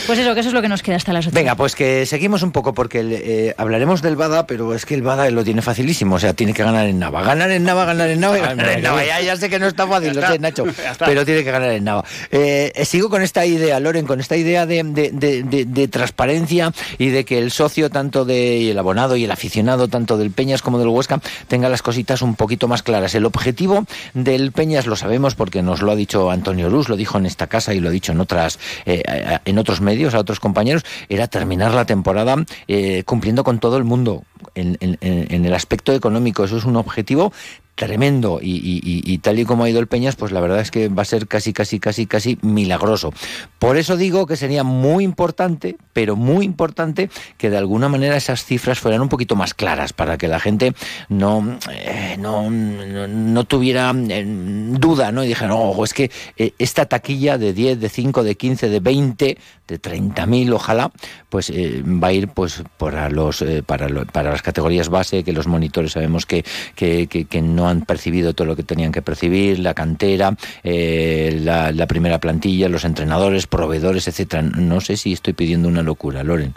[0.08, 1.36] Pues eso, que eso es lo que nos queda hasta las 8.
[1.36, 5.04] Venga, pues que seguimos un poco porque eh, hablaremos del Bada, pero es que el
[5.04, 7.22] Bada lo tiene facilísimo, o sea, tiene que ganar en Nava.
[7.22, 9.06] Ganar en Nava, ganar en Nava y ganar en Nava.
[9.06, 10.66] Ya, ya sé que no está fácil, lo sé, Nacho,
[11.06, 12.04] pero tiene que ganar en Nava.
[12.32, 15.12] Eh, sigo con esta idea, Loren, con esta idea de, de,
[15.44, 19.90] de, de, transparencia y de que el socio, tanto de el abonado y el aficionado,
[19.90, 23.16] tanto del Peñas como del Huesca, tenga las cositas un poquito más claras.
[23.16, 27.18] El objetivo del Peñas lo sabemos porque nos lo ha dicho Antonio Luz, lo dijo
[27.18, 29.04] en esta casa y lo ha dicho en otras eh,
[29.46, 32.36] en otros medios a otros compañeros era terminar la temporada
[32.68, 34.24] eh, cumpliendo con todo el mundo
[34.56, 37.34] en, el aspecto económico eso es un objetivo
[37.80, 40.90] tremendo y, y, tal y como ha ido el Peñas, pues la verdad es que
[40.90, 43.14] va a ser casi, casi, casi, casi milagroso.
[43.58, 48.44] Por eso digo que sería muy importante, pero muy importante, que de alguna manera esas
[48.44, 50.74] cifras fueran un poquito más claras para que la gente
[51.08, 55.24] no, eh, no, no, tuviera eh, duda, ¿no?
[55.24, 58.80] Y dijeran, ojo, es que eh, esta taquilla de 10, de 5, de 15, de
[58.82, 59.38] 20,
[59.70, 60.92] de 30.000, ojalá,
[61.30, 65.94] pues va a ir pues para los para, para las categorías base, que los monitores
[65.94, 66.44] sabemos que,
[66.76, 71.88] que, que no han percibido todo lo que tenían que percibir, la cantera, eh, la,
[71.88, 74.44] primera plantilla, los entrenadores, proveedores, etcétera.
[74.44, 76.54] No sé si estoy pidiendo una locura, Loren.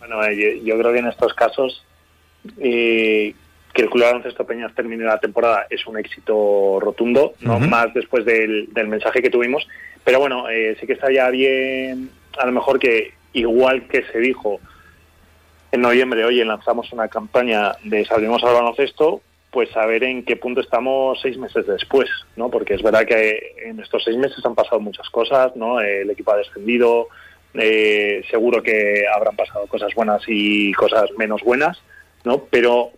[0.00, 1.84] Bueno, eh, yo, creo que en estos casos
[2.58, 3.34] eh,
[3.74, 8.24] que el Club Baloncesto Peñas termine la temporada es un éxito rotundo, no más después
[8.24, 9.68] del, mensaje que tuvimos.
[10.04, 10.44] Pero bueno,
[10.80, 14.60] sí que estaría bien, a lo mejor que igual que se dijo
[15.70, 20.60] en noviembre, oye, lanzamos una campaña de Salimos al baloncesto, pues saber en qué punto
[20.60, 22.50] estamos seis meses después, ¿no?
[22.50, 25.80] Porque es verdad que en estos seis meses han pasado muchas cosas, ¿no?
[25.80, 27.08] El equipo ha descendido,
[27.54, 31.82] eh, seguro que habrán pasado cosas buenas y cosas menos buenas,
[32.24, 32.44] ¿no?
[32.50, 32.92] Pero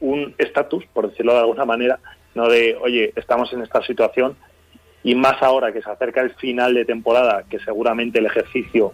[0.00, 1.98] un estatus, por decirlo de alguna manera,
[2.34, 4.36] no de, oye, estamos en esta situación
[5.04, 8.92] y más ahora que se acerca el final de temporada, que seguramente el ejercicio,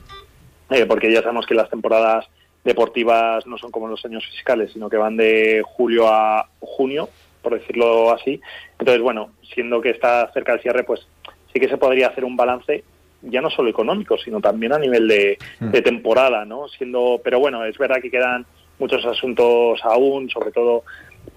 [0.70, 2.26] eh, porque ya sabemos que las temporadas
[2.64, 7.08] deportivas no son como los años fiscales, sino que van de julio a junio,
[7.42, 8.40] por decirlo así.
[8.78, 11.06] Entonces, bueno, siendo que está cerca del cierre, pues
[11.52, 12.84] sí que se podría hacer un balance
[13.22, 15.70] ya no solo económico, sino también a nivel de, mm.
[15.82, 16.68] temporada, ¿no?
[16.68, 18.46] Siendo, pero bueno, es verdad que quedan
[18.78, 20.84] muchos asuntos aún, sobre todo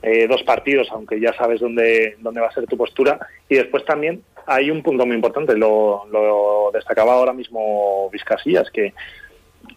[0.04, 3.20] eh, dos partidos, aunque ya sabes dónde, dónde va a ser tu postura.
[3.50, 8.94] Y después también hay un punto muy importante, lo, lo destacaba ahora mismo Vizcasillas, que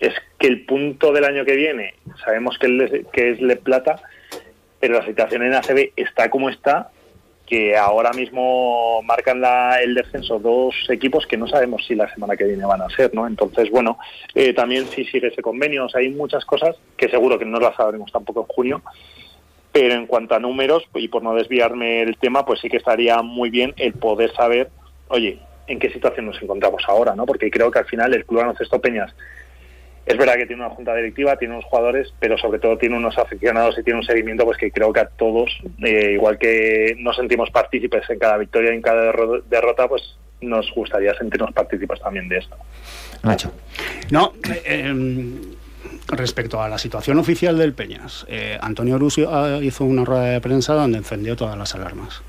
[0.01, 4.01] es que el punto del año que viene, sabemos que, es Le Plata,
[4.81, 6.91] pero la situación en ACB está como está,
[7.47, 12.37] que ahora mismo marcan la, el descenso dos equipos que no sabemos si la semana
[12.37, 13.27] que viene van a ser, ¿no?
[13.27, 13.99] Entonces, bueno,
[14.35, 18.11] eh, también si sigue ese convenio, hay muchas cosas que seguro que no las sabremos
[18.11, 18.83] tampoco en junio,
[19.73, 23.21] pero en cuanto a números, y por no desviarme el tema, pues sí que estaría
[23.23, 24.71] muy bien el poder saber,
[25.09, 27.27] oye, en qué situación nos encontramos ahora, ¿no?
[27.27, 29.15] Porque creo que al final el Club Baloncesto Peñas
[30.07, 33.17] es verdad que tiene una junta directiva, tiene unos jugadores, pero sobre todo tiene unos
[33.17, 35.51] aficionados y tiene un seguimiento pues que creo que a todos,
[35.83, 39.13] eh, igual que nos sentimos partícipes en cada victoria y en cada
[39.49, 42.57] derrota, pues nos gustaría sentirnos partícipes también de esto.
[43.23, 43.53] Nacho.
[44.11, 45.41] No, eh, em,
[46.09, 50.41] respecto a la situación oficial del Peñas, eh, Antonio Rusio ah, hizo una rueda de
[50.41, 52.23] prensa donde encendió todas las alarmas.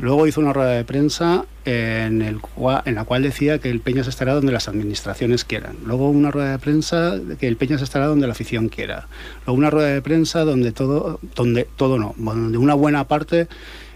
[0.00, 2.38] Luego hizo una rueda de prensa en, el
[2.84, 5.76] en la cual decía que el Peñas estará donde las administraciones quieran.
[5.84, 9.08] Luego una rueda de prensa que el Peñas estará donde la afición quiera.
[9.44, 13.48] Luego una rueda de prensa donde todo, donde todo no, donde una buena parte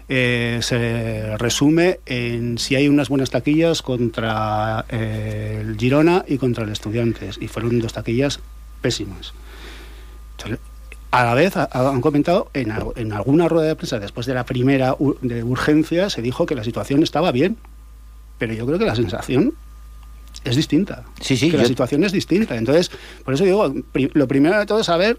[0.09, 6.65] eh, se resume en si hay unas buenas taquillas contra eh, el Girona y contra
[6.65, 7.37] el Estudiantes.
[7.39, 8.41] Y fueron dos taquillas
[8.81, 9.33] pésimas
[11.11, 14.95] a la vez han comentado en, en, alguna rueda de prensa después de la primera
[15.21, 17.57] de urgencia se dijo que la situación estaba bien.
[18.37, 19.53] Pero yo creo que la sensación
[20.43, 21.03] es distinta.
[21.21, 22.55] Sí sí que la situación es distinta.
[22.55, 22.91] Entonces
[23.23, 25.17] por eso digo lo primero de todo es saber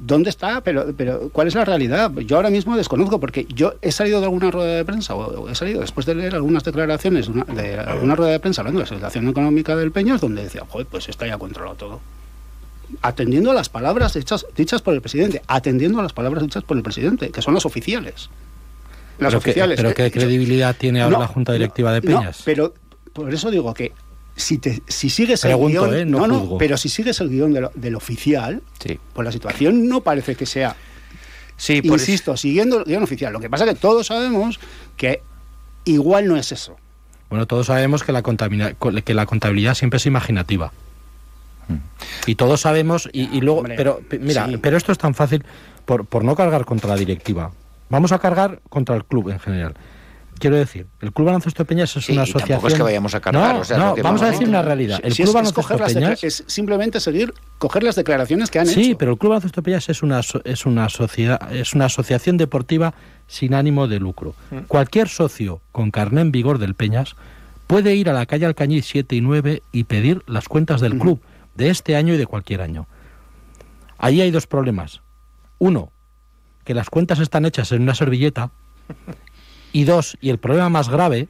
[0.00, 2.10] dónde está pero pero cuál es la realidad.
[2.12, 5.54] Yo ahora mismo desconozco porque yo he salido de alguna rueda de prensa o he
[5.54, 9.28] salido después de leer algunas declaraciones de, alguna rueda de prensa hablando de la situación
[9.28, 12.00] económica del Peñas donde decía joder pues está ya controlado todo
[13.02, 16.76] atendiendo a las palabras dichas, dichas por el presidente, atendiendo a las palabras dichas por
[16.76, 18.30] el presidente, que son las oficiales.
[19.18, 19.76] Las oficiales.
[19.76, 22.42] ¿Pero qué credibilidad tiene ahora la Junta Directiva de Peñas?
[22.44, 22.74] pero
[23.12, 23.92] por eso digo que
[24.36, 26.04] si, te, si sigues el guion, ¿eh?
[26.04, 28.62] no, no, pero si sigues el guion del oficial,
[29.12, 30.76] pues la situación no parece que sea.
[31.56, 33.32] Sí, insisto, siguiendo el guion oficial.
[33.32, 34.58] Lo que pasa es que todos sabemos
[34.96, 35.22] que
[35.84, 36.76] igual no es eso.
[37.28, 40.72] Bueno, todos sabemos que la, que la contabilidad siempre es imaginativa.
[42.26, 45.44] Y todos sabemos, y, luego, pero mira, pero esto es tan fácil
[45.84, 47.50] por, por no cargar contra la directiva.
[47.88, 49.74] Vamos a cargar contra el club en general.
[50.40, 52.48] Quiero decir, el Club Baloncesto Peñas es una asociación.
[52.48, 53.62] Tampoco es que vayamos a cargar.
[53.68, 54.98] No, no vamos a decir una realidad.
[55.02, 58.80] El Club Baloncesto Peñas es simplemente seguir coger las declaraciones que han hecho.
[58.80, 62.94] Sí, pero el Club Baloncesto Peñas es una es una sociedad es una asociación deportiva
[63.26, 64.34] sin ánimo de lucro.
[64.50, 64.60] Mm.
[64.60, 67.16] Cualquier socio con carné en vigor del Peñas
[67.66, 71.20] puede ir a la calle Alcañiz 7 y 9 y pedir las cuentas del club
[71.60, 72.88] de este año y de cualquier año.
[73.98, 75.02] Ahí hay dos problemas.
[75.58, 75.92] Uno,
[76.64, 78.50] que las cuentas están hechas en una servilleta.
[79.72, 81.28] Y dos, y el problema más grave,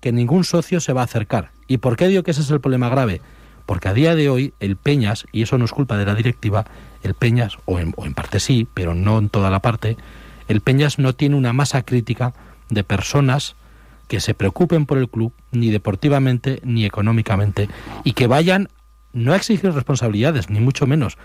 [0.00, 1.52] que ningún socio se va a acercar.
[1.68, 3.20] ¿Y por qué digo que ese es el problema grave?
[3.66, 6.64] Porque a día de hoy el Peñas, y eso no es culpa de la directiva,
[7.04, 9.96] el Peñas, o en, parte sí, pero no en toda la parte,
[10.48, 12.34] El Peñas no tiene una masa crítica
[12.68, 13.54] de personas
[14.08, 17.68] que se preocupen por el club, ni deportivamente ni económicamente,
[18.02, 18.68] y que vayan
[19.12, 21.18] no a exigir responsabilidades, ni mucho menos,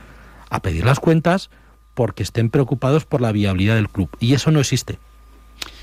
[0.49, 1.49] a pedir las cuentas
[1.93, 4.09] porque estén preocupados por la viabilidad del club.
[4.19, 4.99] Y eso no existe.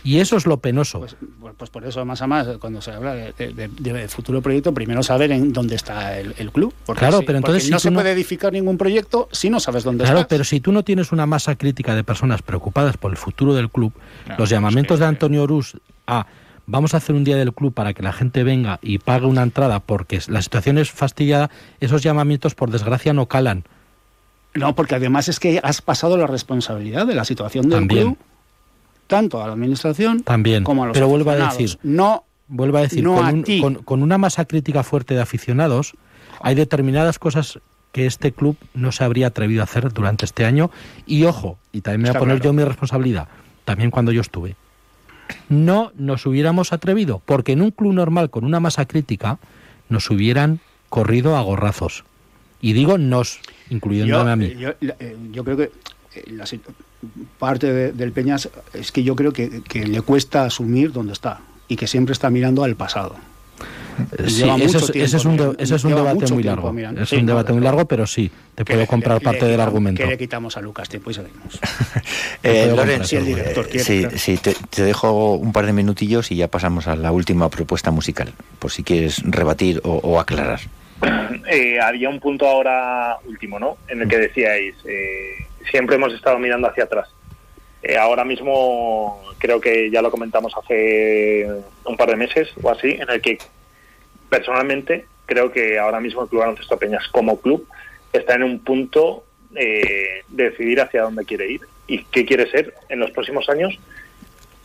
[0.04, 0.98] Y eso es lo penoso.
[1.00, 1.16] Pues,
[1.56, 5.02] pues por eso, más a más, cuando se habla de, de, de futuro proyecto, primero
[5.02, 6.74] saber en dónde está el, el club.
[6.84, 7.62] Porque claro, si, pero entonces.
[7.64, 10.28] porque no se puede edificar ningún proyecto si no sabes dónde Claro, está.
[10.28, 13.70] pero si tú no tienes una masa crítica de personas preocupadas por el futuro del
[13.70, 16.26] club, Claro, los pues llamamientos que- de Antonio Orús a
[16.72, 19.42] vamos a hacer un día del club para que la gente venga y pague una
[19.42, 23.64] entrada porque la situación es fastidiada, esos llamamientos por desgracia no calan.
[24.54, 28.02] No, porque además es que has pasado la responsabilidad de la situación del También.
[28.14, 28.18] club,
[29.06, 30.64] tanto a la administración También.
[30.64, 33.44] como a los Pero vuelvo a decir, No, vuelvo a decir, No con, a un-
[33.44, 33.60] ti.
[33.60, 35.94] con- con una masa crítica fuerte de aficionados,
[36.40, 37.60] hay determinadas cosas
[37.92, 40.70] que este club no se habría atrevido a hacer durante este año.
[41.06, 42.50] Y ojo, y también me voy a poner claro.
[42.50, 43.28] yo mi responsabilidad,
[43.66, 44.56] también cuando yo estuve.
[45.48, 49.38] No nos hubiéramos atrevido, porque en un club normal con una masa crítica
[49.88, 52.04] nos hubieran corrido a gorrazos.
[52.60, 53.40] Y digo nos,
[53.70, 54.54] incluyéndome yo, a mí.
[54.58, 55.70] yo, eh, yo creo que
[56.14, 56.44] eh, la
[57.38, 61.40] parte de- del Peñas es que yo creo que, que le cuesta asumir dónde está
[61.68, 63.16] y que siempre está mirando al pasado.
[64.18, 66.72] Eh, Sí, ese es, ese es un, de- ese es un debate muy largo.
[66.72, 67.02] mirando.
[67.02, 69.44] Es Sí, un no, debate muy largo, pero sí, te puedo le- comprar le- parte
[69.44, 70.02] le del argumento.
[70.02, 71.58] Que le quitamos a Lucas tiempo y seguimos.
[72.42, 73.84] Eh, Loren, si el director eh, quiere.
[73.84, 74.18] sí, claro.
[74.18, 77.90] sí, te, te dejo un par de minutillos y ya pasamos a la última propuesta
[77.90, 80.60] musical, por si quieres rebatir o, o aclarar.
[81.50, 83.76] Eh, había un punto ahora último, ¿no?
[83.88, 87.08] En el que decíais, eh, siempre hemos estado mirando hacia atrás.
[87.82, 91.48] Eh, ahora mismo creo que ya lo comentamos hace
[91.84, 93.38] un par de meses o así, en el que
[94.32, 97.68] personalmente creo que ahora mismo el Club Baloncesto Peñas como club
[98.14, 102.72] está en un punto eh, de decidir hacia dónde quiere ir y qué quiere ser
[102.88, 103.78] en los próximos años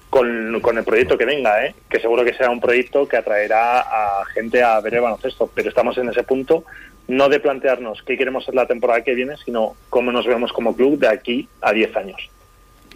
[0.10, 1.75] con, con el proyecto que venga, ¿eh?
[1.89, 5.67] que seguro que será un proyecto que atraerá a gente a ver el baloncesto, pero
[5.67, 6.63] estamos en ese punto
[7.10, 10.77] no de plantearnos qué queremos ser la temporada que viene, sino cómo nos vemos como
[10.77, 12.30] club de aquí a 10 años.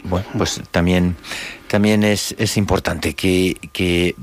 [0.03, 1.17] Bueno, pues también,
[1.67, 4.15] también es, es importante que, que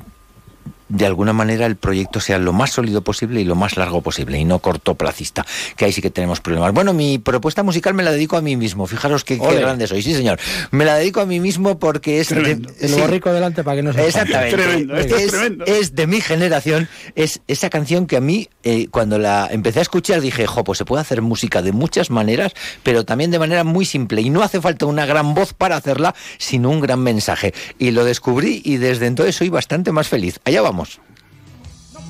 [0.89, 4.39] de alguna manera el proyecto sea lo más sólido posible y lo más largo posible
[4.39, 5.45] y no cortoplacista,
[5.77, 6.73] que ahí sí que tenemos problemas.
[6.73, 10.15] Bueno, mi propuesta musical me la dedico a mí mismo, fijaros qué, grande soy, sí
[10.15, 10.39] señor.
[10.71, 12.29] Me la dedico a mí mismo porque es...
[12.29, 12.71] Tremendo.
[12.81, 14.57] El sí, borrico delante para que no se Exactamente.
[14.57, 15.65] Tremendo, esto es es, tremendo.
[15.65, 16.89] es de mi generación.
[17.15, 20.79] Es esa canción que a mí, eh, cuando la empecé a escuchar, dije, jo, pues
[20.79, 24.21] se puede hacer música de muchas maneras, pero también de manera muy simple.
[24.21, 27.55] Y no hace falta una gran voz para hacerla, sino un gran mensaje.
[27.79, 30.41] Y lo descubrí y desde entonces soy bastante más feliz.
[30.45, 30.78] Allá vamos.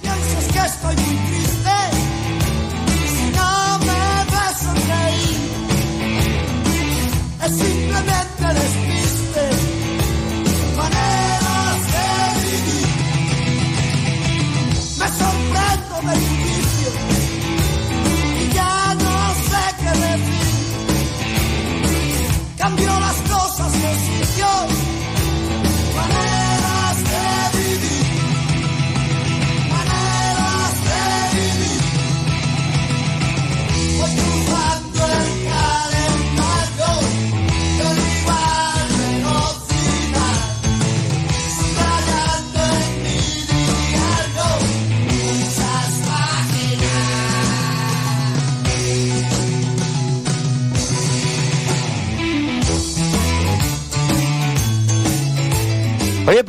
[0.02, 0.58] Pienses que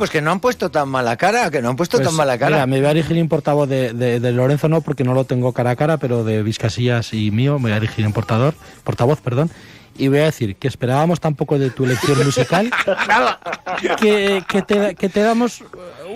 [0.00, 2.38] pues que no han puesto tan mala cara, que no han puesto Pues, tan mala
[2.38, 2.56] cara.
[2.56, 5.24] mira, me voy a dirigir en portavoz de, de- de Lorenzo, no, porque no lo
[5.24, 8.54] tengo cara a cara, pero de Vizcasillas y mío me voy a dirigir en portador,
[8.82, 9.50] portavoz, perdón.
[10.00, 12.70] Y voy a decir que esperábamos tan poco de tu elección musical
[14.00, 15.62] que, que, te, que te damos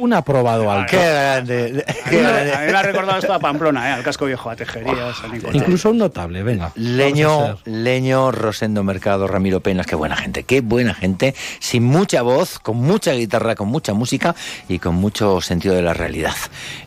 [0.01, 0.91] un aprobado alto.
[0.91, 1.85] Qué grande.
[1.87, 2.53] A qué mí, me- grande.
[2.55, 3.93] a mí me ha recordado esto a Pamplona, ¿eh?
[3.93, 5.37] al casco viejo, a Tejerías, a.
[5.57, 6.73] Incluso un notable, venga.
[6.75, 7.59] Leño.
[7.65, 12.77] Leño, Rosendo Mercado, Ramiro Penas, qué buena gente, qué buena gente, sin mucha voz, con
[12.79, 14.35] mucha guitarra, con mucha música
[14.69, 16.35] y con mucho sentido de la realidad.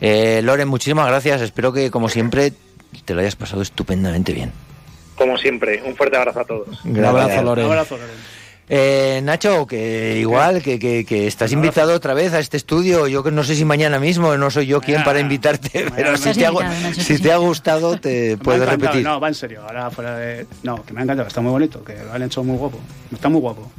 [0.02, 2.54] Eh, Loren, muchísimas gracias, espero que como siempre
[3.06, 4.52] te lo hayas pasado estupendamente bien.
[5.18, 6.86] Como siempre, un fuerte abrazo a todos.
[6.86, 7.66] Un abrazo, Un Loren.
[7.66, 8.38] abrazo, Loren.
[8.70, 13.08] Eh, Nacho, que igual, que, que, que estás invitado otra vez a este estudio.
[13.08, 15.06] Yo que no sé si mañana mismo, no soy yo quien Mañana.
[15.06, 19.06] para invitarte, pero si te, ha, si te ha gustado, te puedes encantado, repetir.
[19.06, 20.46] No, va en serio, ahora fuera de...
[20.64, 22.78] No, que me ha encantado, está muy bonito, que lo han hecho muy guapo.
[23.14, 23.72] Está muy guapo.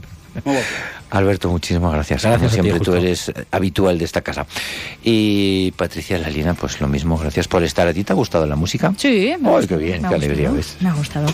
[1.10, 2.22] Alberto, muchísimas gracias.
[2.22, 4.46] Gracias Como ti, siempre, tú eres habitual de esta casa.
[5.02, 7.88] Y Patricia Lalina, pues lo mismo, gracias por estar.
[7.88, 8.92] ¿A ti te ha gustado la música?
[8.96, 10.76] Sí, me gustado, qué bien, me ha qué alegría, gustado, ¿ves?
[10.80, 11.26] Me ha gustado.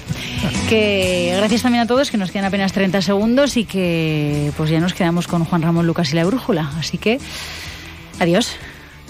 [0.68, 4.78] Que gracias también a todos, que nos quedan apenas 30 segundos y que pues ya
[4.80, 6.70] nos quedamos con Juan Ramón Lucas y la brújula.
[6.78, 7.18] Así que,
[8.20, 8.56] adiós.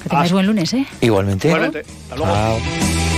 [0.02, 0.86] Que tengáis buen lunes, ¿eh?
[1.00, 1.48] Igualmente.
[1.48, 1.80] Igualmente.
[1.80, 2.32] Hasta luego.
[2.32, 3.13] Chao.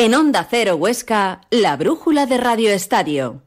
[0.00, 3.42] En Onda Cero Huesca, la brújula de Radio Estadio.